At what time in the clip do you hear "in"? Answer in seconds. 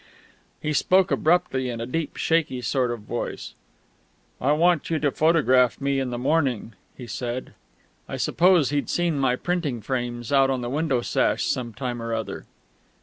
1.69-1.79, 5.99-6.09